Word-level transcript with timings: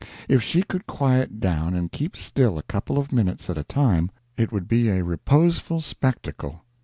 If 0.27 0.41
she 0.41 0.63
could 0.63 0.87
quiet 0.87 1.39
down 1.39 1.75
and 1.75 1.91
keep 1.91 2.17
still 2.17 2.57
a 2.57 2.63
couple 2.63 3.05
minutes 3.11 3.51
at 3.51 3.57
a 3.59 3.63
time, 3.63 4.09
it 4.35 4.51
would 4.51 4.67
be 4.67 4.89
a 4.89 5.03
reposeful 5.03 5.79
spectacle. 5.81 6.65